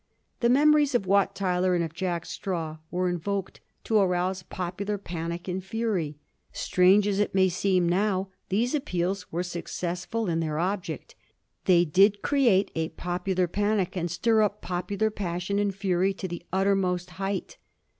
The 0.39 0.49
memories 0.49 0.95
of 0.95 1.05
Wat 1.05 1.35
Tyler 1.35 1.75
and 1.75 1.83
of 1.83 1.93
Jack 1.93 2.25
Straw 2.25 2.79
were 2.89 3.07
invoked 3.07 3.59
to 3.83 3.99
arouse 3.99 4.41
popular 4.41 4.97
panic 4.97 5.47
and 5.47 5.63
fury. 5.63 6.17
Strange 6.51 7.07
as 7.07 7.19
it 7.19 7.35
may 7.35 7.45
now 7.45 7.49
seem, 7.51 8.27
these 8.49 8.73
appeals 8.73 9.31
were 9.31 9.43
successful 9.43 10.27
in 10.27 10.39
their 10.39 10.57
object; 10.57 11.13
they 11.65 11.85
did 11.85 12.23
create 12.23 12.71
a 12.73 12.89
popular 12.89 13.45
panic, 13.47 13.95
and 13.95 14.09
stir 14.09 14.41
up 14.41 14.59
popular 14.59 15.11
passion 15.11 15.59
and 15.59 15.75
fary 15.75 16.15
to 16.15 16.27
the 16.27 16.43
uttermost 16.51 17.11
height. 17.21 17.57